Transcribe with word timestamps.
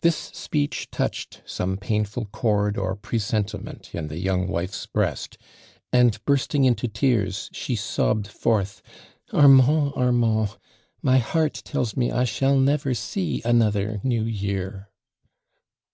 This 0.00 0.16
speech 0.16 0.90
touched 0.90 1.42
some 1.44 1.76
painful 1.76 2.24
chord 2.32 2.78
or 2.78 2.96
presentiment 2.96 3.94
in 3.94 4.08
the 4.08 4.16
young 4.16 4.48
wife's 4.48 4.86
breast 4.86 5.36
and 5.92 6.18
bursting 6.24 6.64
into 6.64 6.88
tears 6.88 7.50
she 7.52 7.76
sobbed 7.76 8.26
forth: 8.28 8.80
'* 9.08 9.32
Armand, 9.34 9.92
Armand, 9.94 10.56
my 11.02 11.18
heart 11.18 11.52
tells 11.66 11.94
me 11.98 12.10
I 12.10 12.24
shall 12.24 12.56
never 12.56 12.94
see 12.94 13.42
another 13.44 14.00
New 14.02 14.24
Year!'" 14.24 14.88